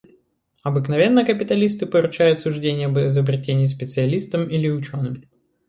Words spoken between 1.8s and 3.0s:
поручают суждение об